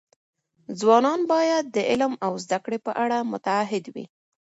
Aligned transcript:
ځوانان 0.79 1.21
باید 1.33 1.65
د 1.75 1.77
علم 1.89 2.13
او 2.25 2.33
زده 2.43 2.57
کړې 2.65 2.79
په 2.85 2.91
اړه 3.03 3.17
متعهد 3.31 3.85
وي. 3.93 4.05